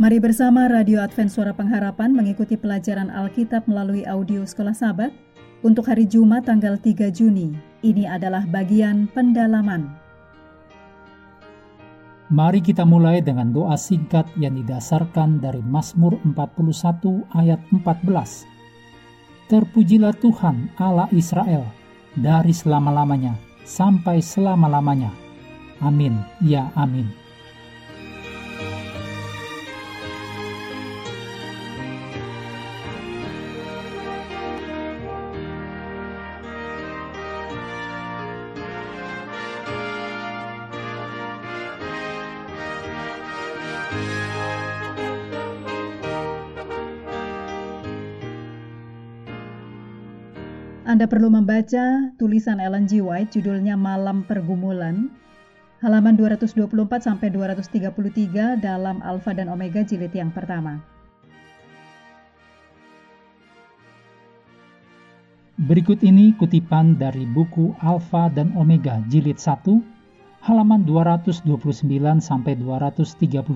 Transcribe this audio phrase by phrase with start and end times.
[0.00, 5.12] Mari bersama Radio Advent Suara Pengharapan mengikuti pelajaran Alkitab melalui audio Sekolah Sabat
[5.60, 7.52] untuk hari Jumat tanggal 3 Juni.
[7.84, 9.92] Ini adalah bagian pendalaman.
[12.32, 19.52] Mari kita mulai dengan doa singkat yang didasarkan dari Mazmur 41 ayat 14.
[19.52, 21.68] Terpujilah Tuhan Allah Israel
[22.16, 23.36] dari selama-lamanya
[23.68, 25.12] sampai selama-lamanya.
[25.84, 27.19] Amin, ya amin.
[50.90, 52.98] Anda perlu membaca tulisan Ellen G.
[52.98, 55.06] White judulnya Malam Pergumulan,
[55.78, 56.66] halaman 224
[57.06, 60.82] sampai 233 dalam Alfa dan Omega jilid yang pertama.
[65.62, 69.62] Berikut ini kutipan dari buku Alfa dan Omega jilid 1,
[70.42, 71.46] halaman 229
[72.18, 73.46] sampai 232.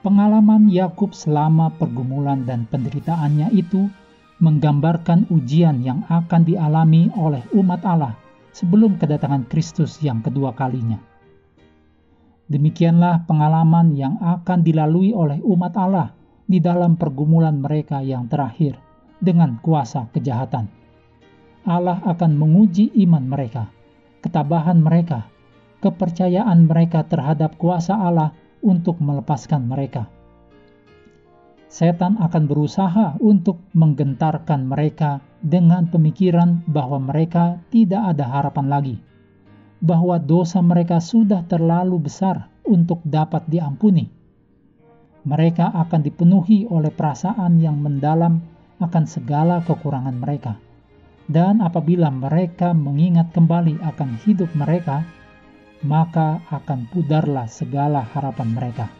[0.00, 3.84] Pengalaman Yakub selama pergumulan dan penderitaannya itu
[4.40, 8.16] menggambarkan ujian yang akan dialami oleh umat Allah
[8.56, 10.96] sebelum kedatangan Kristus yang kedua kalinya.
[12.50, 16.10] Demikianlah pengalaman yang akan dilalui oleh umat Allah
[16.50, 18.74] di dalam pergumulan mereka yang terakhir
[19.22, 20.66] dengan kuasa kejahatan.
[21.68, 23.68] Allah akan menguji iman mereka,
[24.24, 25.28] ketabahan mereka,
[25.84, 28.32] kepercayaan mereka terhadap kuasa Allah
[28.64, 30.08] untuk melepaskan mereka
[31.70, 38.96] setan akan berusaha untuk menggentarkan mereka dengan pemikiran bahwa mereka tidak ada harapan lagi,
[39.78, 44.10] bahwa dosa mereka sudah terlalu besar untuk dapat diampuni.
[45.22, 48.42] Mereka akan dipenuhi oleh perasaan yang mendalam
[48.82, 50.58] akan segala kekurangan mereka,
[51.30, 55.06] dan apabila mereka mengingat kembali akan hidup mereka,
[55.86, 58.90] maka akan pudarlah segala harapan mereka.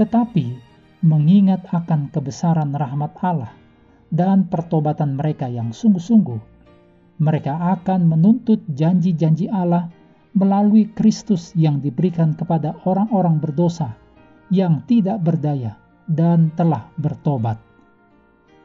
[0.00, 0.69] Tetapi
[1.00, 3.52] mengingat akan kebesaran rahmat Allah
[4.12, 6.40] dan pertobatan mereka yang sungguh-sungguh,
[7.24, 9.88] mereka akan menuntut janji-janji Allah
[10.36, 13.96] melalui Kristus yang diberikan kepada orang-orang berdosa
[14.52, 17.56] yang tidak berdaya dan telah bertobat.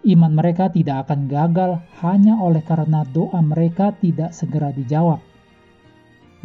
[0.06, 5.18] Iman mereka tidak akan gagal hanya oleh karena doa mereka tidak segera dijawab.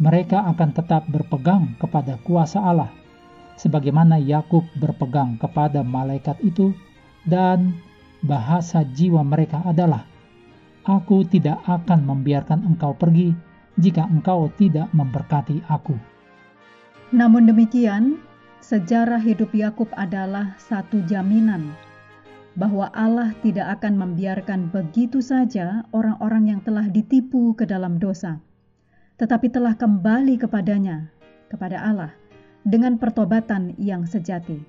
[0.01, 3.00] Mereka akan tetap berpegang kepada kuasa Allah
[3.61, 6.73] sebagaimana Yakub berpegang kepada malaikat itu
[7.29, 7.77] dan
[8.25, 10.09] bahasa jiwa mereka adalah
[10.81, 13.37] Aku tidak akan membiarkan engkau pergi
[13.77, 15.93] jika engkau tidak memberkati aku.
[17.13, 18.17] Namun demikian,
[18.65, 21.69] sejarah hidup Yakub adalah satu jaminan
[22.57, 28.41] bahwa Allah tidak akan membiarkan begitu saja orang-orang yang telah ditipu ke dalam dosa,
[29.21, 31.13] tetapi telah kembali kepadanya,
[31.45, 32.11] kepada Allah,
[32.61, 34.61] dengan pertobatan yang sejati.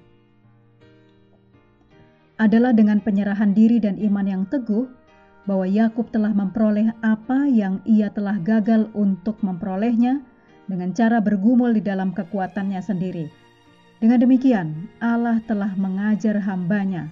[2.40, 4.88] Adalah dengan penyerahan diri dan iman yang teguh
[5.46, 10.22] bahwa Yakub telah memperoleh apa yang ia telah gagal untuk memperolehnya
[10.70, 13.26] dengan cara bergumul di dalam kekuatannya sendiri.
[14.02, 17.10] Dengan demikian, Allah telah mengajar hambanya,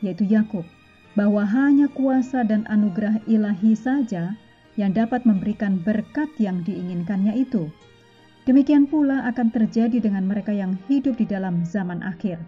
[0.00, 0.64] yaitu Yakub,
[1.12, 4.38] bahwa hanya kuasa dan anugerah ilahi saja
[4.80, 7.68] yang dapat memberikan berkat yang diinginkannya itu
[8.48, 12.40] Demikian pula akan terjadi dengan mereka yang hidup di dalam zaman akhir.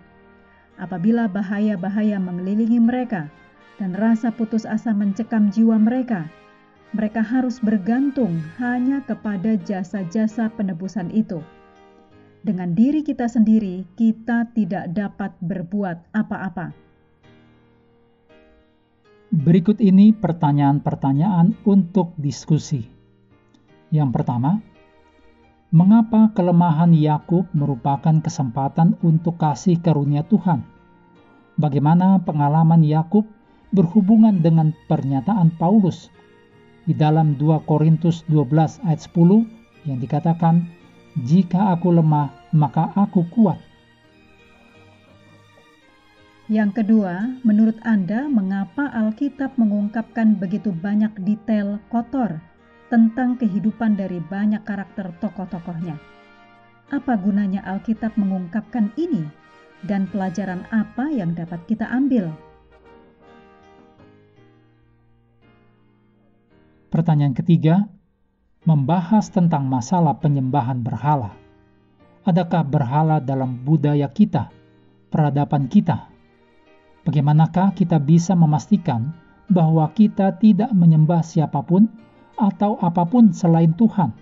[0.81, 3.29] Apabila bahaya-bahaya mengelilingi mereka
[3.77, 6.33] dan rasa putus asa mencekam jiwa mereka,
[6.97, 11.45] mereka harus bergantung hanya kepada jasa-jasa penebusan itu.
[12.43, 16.75] Dengan diri kita sendiri, kita tidak dapat berbuat apa-apa.
[19.33, 22.85] Berikut ini pertanyaan-pertanyaan untuk diskusi.
[23.89, 24.61] Yang pertama,
[25.73, 30.69] mengapa kelemahan Yakub merupakan kesempatan untuk kasih karunia Tuhan.
[31.57, 33.25] Bagaimana pengalaman Yakub
[33.73, 36.13] berhubungan dengan pernyataan Paulus
[36.85, 39.49] di dalam 2 Korintus 12 ayat 10
[39.89, 40.69] yang dikatakan,
[41.25, 43.57] "Jika aku lemah, maka aku kuat."
[46.53, 52.45] Yang kedua, menurut Anda, mengapa Alkitab mengungkapkan begitu banyak detail kotor
[52.93, 55.97] tentang kehidupan dari banyak karakter tokoh-tokohnya.
[56.93, 59.25] Apa gunanya Alkitab mengungkapkan ini
[59.89, 62.29] dan pelajaran apa yang dapat kita ambil?
[66.93, 67.89] Pertanyaan ketiga,
[68.69, 71.33] membahas tentang masalah penyembahan berhala.
[72.29, 74.53] Adakah berhala dalam budaya kita,
[75.09, 76.13] peradaban kita?
[77.09, 79.17] Bagaimanakah kita bisa memastikan
[79.49, 81.89] bahwa kita tidak menyembah siapa pun
[82.37, 84.13] atau apa pun selain Tuhan?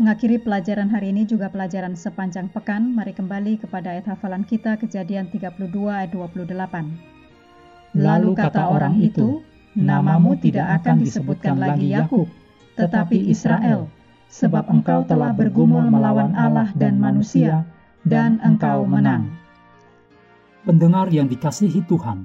[0.00, 5.28] Mengakhiri pelajaran hari ini juga pelajaran sepanjang pekan, mari kembali kepada ayat hafalan kita kejadian
[5.28, 5.60] 32
[5.92, 8.00] ayat 28.
[8.00, 9.44] Lalu kata orang itu,
[9.76, 12.32] namamu tidak akan disebutkan lagi Yakub,
[12.80, 13.92] tetapi Israel,
[14.32, 17.68] sebab engkau telah bergumul melawan Allah dan manusia,
[18.08, 19.28] dan engkau menang.
[20.64, 22.24] Pendengar yang dikasihi Tuhan,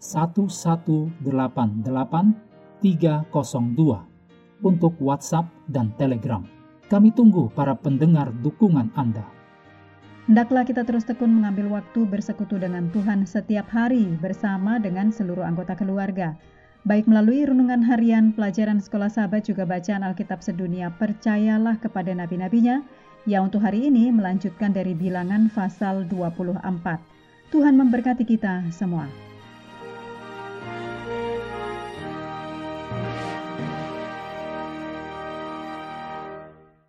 [0.00, 1.20] 1188
[2.82, 4.16] 302
[4.64, 6.44] untuk WhatsApp dan Telegram.
[6.86, 9.26] Kami tunggu para pendengar dukungan Anda.
[10.26, 15.78] Hendaklah kita terus tekun mengambil waktu bersekutu dengan Tuhan setiap hari bersama dengan seluruh anggota
[15.78, 16.34] keluarga.
[16.86, 22.82] Baik melalui renungan harian, pelajaran sekolah sahabat juga bacaan Alkitab sedunia, percayalah kepada nabi-nabinya,
[23.26, 26.62] yang untuk hari ini melanjutkan dari bilangan pasal 24.
[27.50, 29.25] Tuhan memberkati kita semua.